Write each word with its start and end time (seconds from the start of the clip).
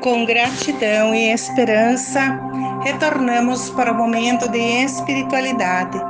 Com 0.00 0.24
gratidão 0.24 1.14
e 1.14 1.30
esperança, 1.30 2.40
retornamos 2.82 3.68
para 3.68 3.92
o 3.92 3.94
momento 3.94 4.48
de 4.48 4.58
espiritualidade. 4.58 6.00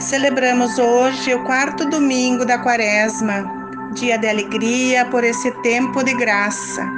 Celebramos 0.00 0.78
hoje 0.78 1.34
o 1.34 1.44
quarto 1.44 1.84
domingo 1.84 2.46
da 2.46 2.58
quaresma, 2.58 3.44
dia 3.92 4.16
de 4.16 4.26
alegria 4.26 5.04
por 5.04 5.22
esse 5.22 5.50
tempo 5.60 6.02
de 6.02 6.14
graça. 6.14 6.88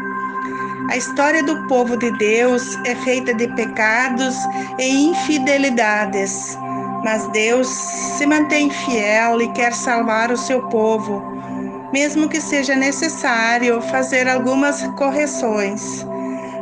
A 0.89 0.97
história 0.97 1.43
do 1.43 1.67
povo 1.67 1.97
de 1.97 2.13
Deus 2.13 2.79
é 2.85 2.95
feita 2.95 3.35
de 3.35 3.49
pecados 3.57 4.37
e 4.79 5.09
infidelidades, 5.09 6.57
mas 7.03 7.27
Deus 7.33 7.67
se 7.67 8.25
mantém 8.25 8.71
fiel 8.71 9.43
e 9.43 9.53
quer 9.53 9.73
salvar 9.73 10.31
o 10.31 10.37
seu 10.37 10.63
povo, 10.69 11.25
mesmo 11.93 12.29
que 12.29 12.41
seja 12.41 12.77
necessário 12.77 13.83
fazer 13.83 14.29
algumas 14.29 14.87
correções. 14.97 16.07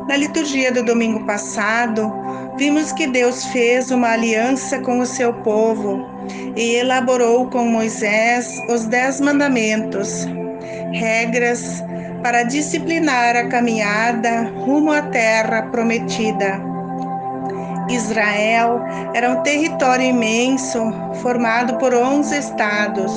Na 0.06 0.16
liturgia 0.16 0.70
do 0.70 0.82
domingo 0.84 1.24
passado, 1.24 2.12
vimos 2.56 2.92
que 2.92 3.06
Deus 3.06 3.46
fez 3.46 3.90
uma 3.90 4.10
aliança 4.10 4.78
com 4.80 4.98
o 4.98 5.06
seu 5.06 5.32
povo 5.32 6.04
e 6.54 6.74
elaborou 6.74 7.48
com 7.48 7.64
Moisés 7.64 8.54
os 8.68 8.84
Dez 8.84 9.18
Mandamentos, 9.20 10.26
regras 10.92 11.82
para 12.22 12.42
disciplinar 12.42 13.34
a 13.34 13.48
caminhada 13.48 14.42
rumo 14.64 14.92
à 14.92 15.02
terra 15.02 15.62
prometida. 15.70 16.60
Israel 17.88 18.82
era 19.14 19.30
um 19.30 19.42
território 19.42 20.04
imenso, 20.04 20.80
formado 21.22 21.76
por 21.78 21.94
onze 21.94 22.38
estados, 22.38 23.12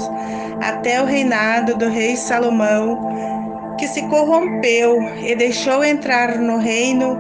até 0.62 1.02
o 1.02 1.06
reinado 1.06 1.76
do 1.76 1.90
rei 1.90 2.16
Salomão, 2.16 3.47
que 3.78 3.88
se 3.88 4.02
corrompeu 4.08 5.02
e 5.18 5.36
deixou 5.36 5.84
entrar 5.84 6.38
no 6.38 6.58
reino 6.58 7.18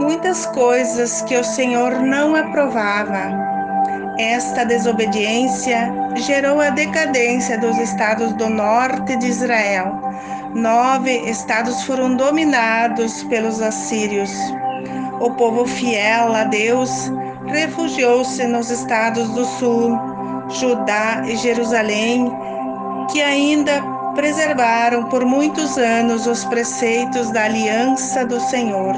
muitas 0.00 0.46
coisas 0.46 1.22
que 1.22 1.36
o 1.36 1.44
Senhor 1.44 2.00
não 2.00 2.34
aprovava. 2.34 3.50
Esta 4.18 4.64
desobediência 4.64 5.92
gerou 6.16 6.60
a 6.60 6.70
decadência 6.70 7.58
dos 7.58 7.78
estados 7.78 8.32
do 8.34 8.48
norte 8.48 9.16
de 9.16 9.26
Israel. 9.26 9.98
Nove 10.54 11.12
estados 11.30 11.82
foram 11.84 12.16
dominados 12.16 13.22
pelos 13.24 13.62
assírios. 13.62 14.32
O 15.20 15.30
povo 15.32 15.66
fiel 15.66 16.34
a 16.34 16.44
Deus 16.44 17.10
refugiou-se 17.46 18.44
nos 18.46 18.70
estados 18.70 19.28
do 19.30 19.44
sul, 19.44 19.98
Judá 20.48 21.22
e 21.24 21.36
Jerusalém, 21.36 22.30
que 23.10 23.22
ainda 23.22 23.99
preservaram 24.14 25.04
por 25.04 25.24
muitos 25.24 25.76
anos 25.78 26.26
os 26.26 26.44
preceitos 26.44 27.30
da 27.30 27.44
aliança 27.44 28.24
do 28.24 28.40
Senhor. 28.40 28.94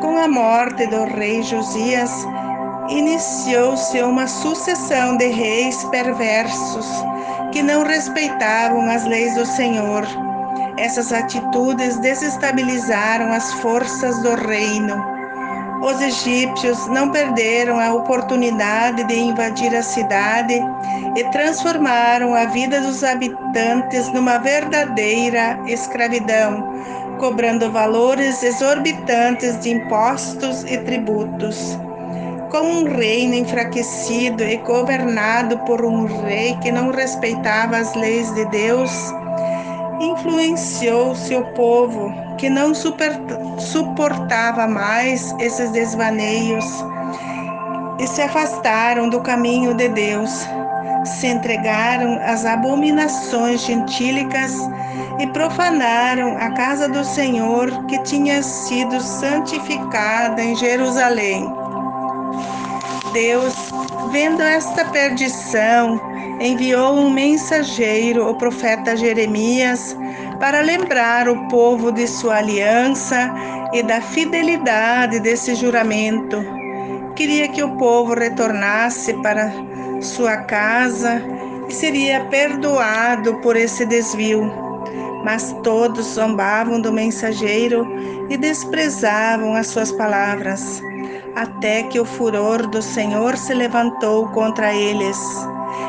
Com 0.00 0.16
a 0.18 0.28
morte 0.28 0.86
do 0.86 1.04
rei 1.04 1.42
Josias, 1.42 2.10
iniciou-se 2.88 4.00
uma 4.02 4.26
sucessão 4.26 5.16
de 5.16 5.26
reis 5.26 5.84
perversos 5.84 6.86
que 7.52 7.62
não 7.62 7.84
respeitavam 7.84 8.90
as 8.90 9.04
leis 9.04 9.34
do 9.34 9.46
Senhor. 9.46 10.04
Essas 10.78 11.12
atitudes 11.12 11.98
desestabilizaram 11.98 13.32
as 13.32 13.52
forças 13.54 14.18
do 14.22 14.34
reino 14.34 15.20
os 15.82 15.98
egípcios 16.02 16.86
não 16.88 17.10
perderam 17.10 17.80
a 17.80 17.94
oportunidade 17.94 19.02
de 19.04 19.18
invadir 19.18 19.74
a 19.74 19.82
cidade 19.82 20.60
e 21.16 21.24
transformaram 21.30 22.34
a 22.34 22.46
vida 22.46 22.80
dos 22.80 23.02
habitantes 23.02 24.08
numa 24.12 24.38
verdadeira 24.38 25.58
escravidão, 25.66 26.62
cobrando 27.18 27.70
valores 27.70 28.42
exorbitantes 28.42 29.58
de 29.60 29.70
impostos 29.70 30.64
e 30.64 30.78
tributos. 30.78 31.78
Com 32.50 32.60
um 32.60 32.84
reino 32.84 33.34
enfraquecido 33.34 34.42
e 34.42 34.56
governado 34.58 35.58
por 35.60 35.84
um 35.84 36.06
rei 36.24 36.56
que 36.60 36.72
não 36.72 36.90
respeitava 36.90 37.76
as 37.76 37.94
leis 37.94 38.32
de 38.34 38.44
Deus, 38.46 38.90
influenciou 40.00 41.14
seu 41.14 41.44
povo, 41.52 42.12
que 42.38 42.48
não 42.48 42.72
suportava 42.74 44.66
mais 44.66 45.32
esses 45.38 45.70
desvaneios, 45.70 46.64
e 48.00 48.06
se 48.06 48.22
afastaram 48.22 49.10
do 49.10 49.20
caminho 49.20 49.74
de 49.74 49.88
Deus, 49.88 50.48
se 51.04 51.26
entregaram 51.26 52.18
às 52.22 52.44
abominações 52.44 53.62
gentílicas 53.62 54.54
e 55.18 55.26
profanaram 55.28 56.36
a 56.36 56.50
casa 56.52 56.88
do 56.88 57.04
Senhor 57.04 57.86
que 57.86 58.02
tinha 58.02 58.42
sido 58.42 59.00
santificada 59.00 60.42
em 60.42 60.54
Jerusalém. 60.56 61.52
Deus, 63.12 63.54
vendo 64.12 64.40
esta 64.42 64.84
perdição, 64.86 66.00
enviou 66.40 66.96
um 66.96 67.10
mensageiro, 67.10 68.28
o 68.28 68.34
profeta 68.36 68.96
Jeremias, 68.96 69.96
para 70.38 70.60
lembrar 70.60 71.28
o 71.28 71.48
povo 71.48 71.90
de 71.90 72.06
sua 72.06 72.36
aliança 72.36 73.30
e 73.72 73.82
da 73.82 74.00
fidelidade 74.00 75.20
desse 75.20 75.54
juramento. 75.54 76.42
Queria 77.14 77.48
que 77.48 77.62
o 77.62 77.76
povo 77.76 78.14
retornasse 78.14 79.12
para 79.22 79.52
sua 80.00 80.38
casa 80.38 81.22
e 81.68 81.72
seria 81.72 82.24
perdoado 82.26 83.34
por 83.36 83.56
esse 83.56 83.84
desvio. 83.84 84.50
Mas 85.24 85.54
todos 85.62 86.14
zombavam 86.14 86.80
do 86.80 86.92
mensageiro 86.92 87.86
e 88.30 88.36
desprezavam 88.36 89.54
as 89.54 89.66
suas 89.66 89.92
palavras, 89.92 90.82
até 91.36 91.82
que 91.84 92.00
o 92.00 92.04
furor 92.04 92.66
do 92.66 92.80
Senhor 92.80 93.36
se 93.36 93.52
levantou 93.52 94.28
contra 94.28 94.72
eles 94.72 95.18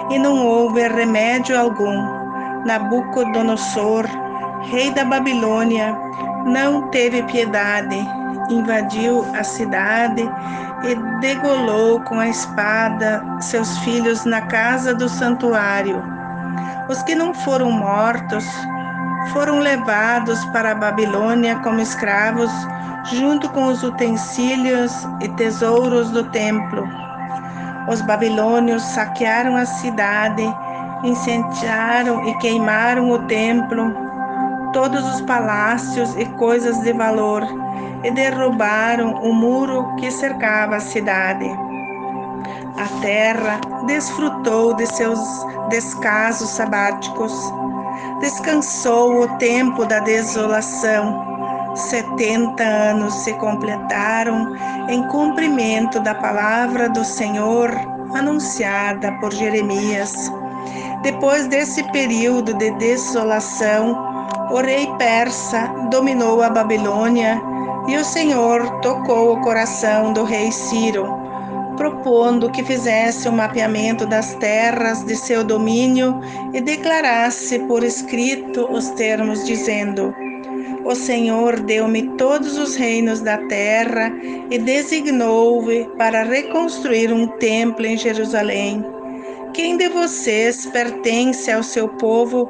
e 0.10 0.20
não 0.20 0.46
houve 0.46 0.88
remédio 0.88 1.58
algum. 1.58 2.22
Nabucodonosor, 2.66 4.06
rei 4.64 4.92
da 4.92 5.04
Babilônia, 5.06 5.98
não 6.46 6.90
teve 6.90 7.24
piedade, 7.24 7.98
invadiu 8.54 9.26
a 9.36 9.44
cidade 9.44 10.30
e 10.84 11.20
degolou 11.20 12.02
com 12.02 12.20
a 12.20 12.28
espada 12.28 13.24
seus 13.40 13.78
filhos 13.80 14.26
na 14.26 14.42
casa 14.42 14.94
do 14.94 15.08
santuário. 15.08 16.02
Os 16.90 17.02
que 17.04 17.16
não 17.16 17.34
foram 17.34 17.72
mortos 17.72 18.46
foram 19.32 19.60
levados 19.60 20.44
para 20.46 20.72
a 20.72 20.76
Babilônia 20.76 21.56
como 21.58 21.80
escravos, 21.80 22.52
junto 23.14 23.50
com 23.50 23.66
os 23.66 23.84
utensílios 23.84 25.08
e 25.22 25.30
tesouros 25.30 26.10
do 26.10 26.24
templo. 26.32 26.88
Os 27.88 28.02
babilônios 28.02 28.84
saquearam 28.84 29.56
a 29.56 29.66
cidade, 29.66 30.44
incendiaram 31.04 32.28
e 32.28 32.38
queimaram 32.40 33.10
o 33.10 33.20
templo, 33.28 33.94
todos 34.74 35.04
os 35.16 35.22
palácios 35.22 36.16
e 36.16 36.26
coisas 36.38 36.80
de 36.82 36.94
valor, 36.94 37.44
e 38.04 38.12
derrubaram 38.12 39.14
o 39.22 39.34
muro 39.34 39.96
que 39.96 40.12
cercava 40.12 40.78
a 40.78 40.80
cidade. 40.80 41.50
A 42.78 43.02
terra 43.02 43.60
desfrutou 43.86 44.74
de 44.76 44.86
seus 44.88 45.20
descasos 45.70 46.50
sabáticos, 46.50 47.34
descansou 48.20 49.22
o 49.22 49.38
tempo 49.38 49.86
da 49.86 50.00
desolação 50.00 51.32
setenta 51.76 52.64
anos 52.64 53.14
se 53.16 53.34
completaram 53.34 54.56
em 54.90 55.08
cumprimento 55.08 56.00
da 56.00 56.14
palavra 56.16 56.90
do 56.90 57.04
Senhor 57.04 57.72
anunciada 58.14 59.12
por 59.20 59.34
Jeremias. 59.34 60.32
Depois 61.02 61.48
desse 61.48 61.84
período 61.92 62.54
de 62.54 62.72
desolação, 62.72 64.28
o 64.52 64.58
rei 64.58 64.88
persa 64.98 65.68
dominou 65.90 66.42
a 66.42 66.50
Babilônia 66.50 67.42
e 67.88 67.98
o 67.98 68.04
Senhor 68.04 68.82
tocou 68.82 69.34
o 69.34 69.42
coração 69.42 70.14
do 70.14 70.24
rei 70.24 70.52
Ciro, 70.52 71.06
propondo 71.78 72.52
que 72.52 72.64
fizesse 72.64 73.28
o 73.28 73.32
um 73.32 73.36
mapeamento 73.36 74.06
das 74.06 74.34
terras 74.36 75.04
de 75.04 75.16
seu 75.16 75.44
domínio 75.44 76.20
e 76.54 76.62
declarasse 76.62 77.60
por 77.60 77.84
escrito 77.84 78.68
os 78.72 78.90
termos, 78.92 79.46
dizendo: 79.46 80.14
o 80.84 80.96
Senhor 80.96 81.60
deu-me 81.60 82.04
todos 82.18 82.58
os 82.58 82.76
reinos 82.76 83.22
da 83.22 83.38
terra 83.38 84.12
e 84.50 84.58
designou-me 84.58 85.86
para 85.98 86.24
reconstruir 86.24 87.14
um 87.14 87.28
templo 87.28 87.86
em 87.86 87.96
Jerusalém. 87.96 88.84
Quem 89.54 89.78
de 89.78 89.90
vocês 89.90 90.66
pertence 90.66 91.52
ao 91.52 91.62
seu 91.62 91.88
povo, 91.88 92.50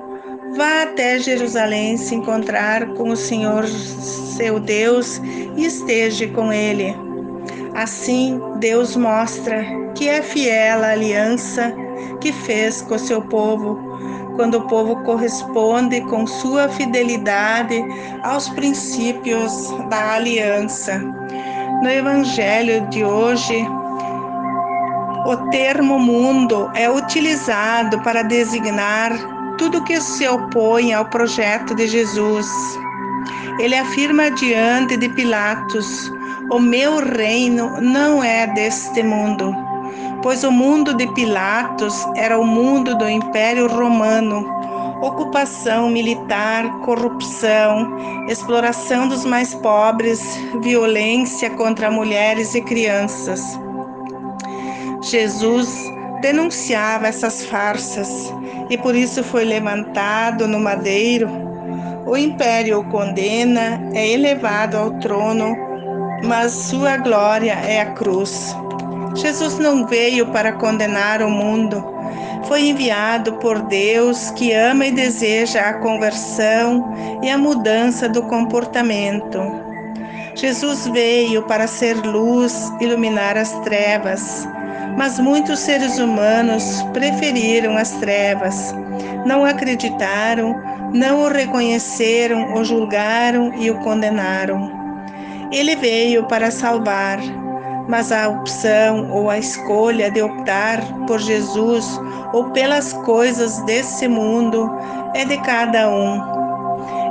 vá 0.56 0.84
até 0.84 1.20
Jerusalém 1.20 1.98
se 1.98 2.16
encontrar 2.16 2.86
com 2.94 3.10
o 3.10 3.16
Senhor 3.16 3.66
seu 3.68 4.60
Deus 4.60 5.22
e 5.56 5.66
esteja 5.66 6.28
com 6.30 6.52
ele. 6.52 6.96
Assim, 7.74 8.42
Deus 8.60 8.96
mostra 8.96 9.64
que 9.96 10.10
é 10.10 10.22
fiel 10.22 10.84
à 10.84 10.92
aliança 10.92 11.74
que 12.20 12.32
fez 12.32 12.82
com 12.82 12.98
seu 12.98 13.22
povo 13.22 13.92
quando 14.36 14.56
o 14.56 14.68
povo 14.68 14.96
corresponde 15.04 16.02
com 16.02 16.26
sua 16.26 16.70
fidelidade 16.70 17.84
aos 18.24 18.50
princípios 18.50 19.70
da 19.90 20.14
aliança. 20.14 20.98
No 21.82 21.90
Evangelho 21.90 22.88
de 22.90 23.04
hoje, 23.04 23.66
o 25.26 25.38
termo 25.50 26.00
mundo 26.00 26.70
é 26.76 26.90
utilizado 26.90 28.00
para 28.02 28.24
designar 28.24 29.12
tudo 29.62 29.84
que 29.84 30.02
se 30.02 30.28
opõe 30.28 30.92
ao 30.92 31.06
projeto 31.06 31.76
de 31.76 31.88
Jesus. 31.88 32.48
Ele 33.60 33.76
afirma 33.76 34.32
diante 34.32 34.98
de 34.98 35.08
Pilatos: 35.10 36.12
O 36.50 36.58
meu 36.58 36.98
reino 36.98 37.80
não 37.80 38.24
é 38.24 38.48
deste 38.48 39.04
mundo 39.04 39.56
pois 40.24 40.44
o 40.44 40.52
mundo 40.52 40.94
de 40.94 41.08
Pilatos 41.14 42.06
era 42.16 42.40
o 42.40 42.46
mundo 42.46 42.96
do 42.96 43.10
Império 43.10 43.68
Romano, 43.68 44.48
ocupação 45.02 45.90
militar, 45.90 46.80
corrupção, 46.82 47.98
exploração 48.28 49.08
dos 49.08 49.26
mais 49.26 49.56
pobres, 49.56 50.22
violência 50.62 51.50
contra 51.52 51.90
mulheres 51.90 52.54
e 52.54 52.62
crianças. 52.62 53.60
Jesus 55.02 55.92
denunciava 56.22 57.08
essas 57.08 57.44
farsas 57.46 58.34
e 58.70 58.78
por 58.78 58.96
isso 58.96 59.24
foi 59.24 59.44
levantado 59.44 60.48
no 60.48 60.60
madeiro. 60.60 61.30
O 62.06 62.16
império 62.16 62.80
o 62.80 62.84
condena, 62.86 63.82
é 63.94 64.08
elevado 64.08 64.78
ao 64.78 64.92
trono, 65.00 65.56
mas 66.24 66.52
sua 66.52 66.98
glória 66.98 67.54
é 67.54 67.82
a 67.82 67.92
cruz. 67.94 68.56
Jesus 69.16 69.58
não 69.60 69.86
veio 69.86 70.28
para 70.28 70.54
condenar 70.54 71.22
o 71.22 71.30
mundo. 71.30 71.84
Foi 72.46 72.70
enviado 72.70 73.34
por 73.34 73.60
Deus 73.64 74.32
que 74.32 74.54
ama 74.54 74.86
e 74.88 74.92
deseja 74.92 75.70
a 75.70 75.74
conversão 75.76 77.20
e 77.22 77.30
a 77.30 77.38
mudança 77.38 78.08
do 78.08 78.24
comportamento. 78.24 79.40
Jesus 80.36 80.88
veio 80.88 81.44
para 81.44 81.68
ser 81.68 81.96
luz, 81.98 82.72
iluminar 82.80 83.38
as 83.38 83.52
trevas, 83.60 84.48
mas 84.98 85.20
muitos 85.20 85.60
seres 85.60 85.98
humanos 85.98 86.82
preferiram 86.94 87.78
as 87.78 87.92
trevas, 87.92 88.74
não 89.26 89.46
acreditaram, 89.46 90.56
não 90.94 91.22
o 91.22 91.28
reconheceram, 91.30 92.54
o 92.54 92.64
julgaram 92.64 93.54
e 93.56 93.70
o 93.72 93.80
condenaram. 93.80 94.72
Ele 95.52 95.76
veio 95.76 96.26
para 96.26 96.52
salvar, 96.52 97.20
mas 97.88 98.12
a 98.12 98.30
opção 98.30 99.12
ou 99.12 99.30
a 99.30 99.38
escolha 99.38 100.10
de 100.12 100.22
optar 100.22 100.82
por 101.08 101.20
Jesus 101.20 102.00
ou 102.34 102.52
pelas 102.52 102.94
coisas 102.94 103.60
desse 103.66 104.08
mundo 104.08 104.70
é 105.14 105.26
de 105.26 105.38
cada 105.38 105.90
um. 105.90 106.32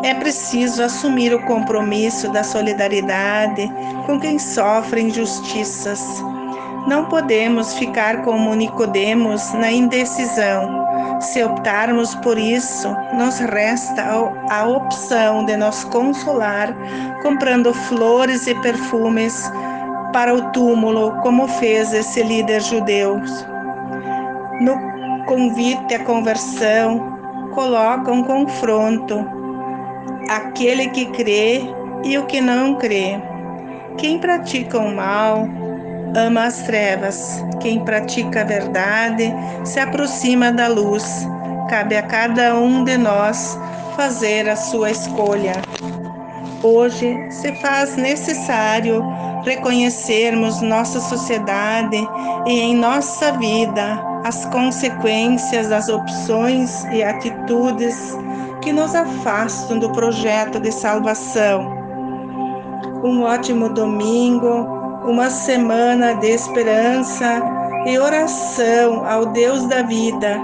É 0.02 0.14
preciso 0.14 0.82
assumir 0.82 1.34
o 1.34 1.44
compromisso 1.44 2.32
da 2.32 2.42
solidariedade 2.42 3.70
com 4.06 4.18
quem 4.18 4.38
sofre 4.38 5.02
injustiças. 5.02 6.02
Não 6.86 7.04
podemos 7.06 7.74
ficar 7.74 8.22
como 8.22 8.54
Nicodemos 8.54 9.52
na 9.54 9.70
indecisão. 9.70 10.86
Se 11.20 11.42
optarmos 11.44 12.14
por 12.16 12.38
isso, 12.38 12.88
nos 13.14 13.38
resta 13.38 14.02
a 14.48 14.66
opção 14.66 15.44
de 15.44 15.56
nos 15.56 15.84
consolar 15.84 16.74
comprando 17.22 17.74
flores 17.74 18.46
e 18.46 18.54
perfumes 18.56 19.50
para 20.12 20.34
o 20.34 20.50
túmulo, 20.52 21.12
como 21.22 21.46
fez 21.46 21.92
esse 21.92 22.22
líder 22.22 22.62
judeu. 22.62 23.20
No 24.60 25.24
convite 25.26 25.94
à 25.94 26.04
conversão, 26.04 27.18
coloca 27.54 28.10
um 28.10 28.24
confronto: 28.24 29.24
aquele 30.28 30.88
que 30.88 31.06
crê 31.06 31.62
e 32.04 32.16
o 32.16 32.24
que 32.26 32.40
não 32.40 32.76
crê. 32.76 33.20
Quem 33.98 34.18
pratica 34.18 34.78
o 34.78 34.94
mal 34.94 35.46
ama 36.16 36.44
as 36.44 36.62
trevas, 36.62 37.44
quem 37.60 37.84
pratica 37.84 38.42
a 38.42 38.44
verdade 38.44 39.32
se 39.64 39.78
aproxima 39.78 40.52
da 40.52 40.68
luz. 40.68 41.26
Cabe 41.68 41.96
a 41.96 42.02
cada 42.02 42.56
um 42.56 42.84
de 42.84 42.96
nós 42.96 43.58
fazer 43.96 44.48
a 44.48 44.56
sua 44.56 44.90
escolha. 44.90 45.52
Hoje 46.62 47.16
se 47.30 47.54
faz 47.56 47.96
necessário 47.96 49.02
reconhecermos 49.44 50.60
nossa 50.60 51.00
sociedade 51.00 51.96
e 52.46 52.60
em 52.60 52.76
nossa 52.76 53.32
vida 53.32 54.02
as 54.24 54.44
consequências 54.46 55.68
das 55.68 55.88
opções 55.88 56.84
e 56.92 57.02
atitudes 57.02 58.16
que 58.60 58.72
nos 58.72 58.94
afastam 58.94 59.78
do 59.78 59.90
projeto 59.92 60.60
de 60.60 60.70
salvação. 60.70 61.78
Um 63.02 63.22
ótimo 63.22 63.70
domingo, 63.70 64.79
uma 65.04 65.30
semana 65.30 66.14
de 66.14 66.28
esperança 66.28 67.42
e 67.86 67.98
oração 67.98 69.04
ao 69.06 69.26
Deus 69.26 69.66
da 69.66 69.82
vida, 69.82 70.40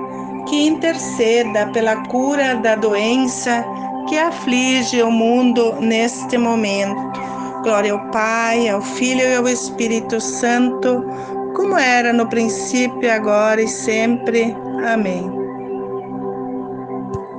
que 0.48 0.66
interceda 0.66 1.66
pela 1.72 1.96
cura 2.06 2.54
da 2.56 2.74
doença 2.74 3.64
que 4.08 4.18
aflige 4.18 5.02
o 5.02 5.10
mundo 5.10 5.74
neste 5.80 6.38
momento. 6.38 6.96
Glória 7.62 7.92
ao 7.92 8.10
Pai, 8.10 8.68
ao 8.68 8.80
Filho 8.80 9.22
e 9.22 9.34
ao 9.34 9.48
Espírito 9.48 10.20
Santo, 10.20 11.04
como 11.54 11.76
era 11.76 12.12
no 12.12 12.28
princípio, 12.28 13.12
agora 13.12 13.60
e 13.60 13.68
sempre. 13.68 14.56
Amém. 14.86 15.35